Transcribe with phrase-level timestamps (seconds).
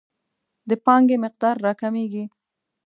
[0.69, 2.23] د پانګې مقدار راکمیږي.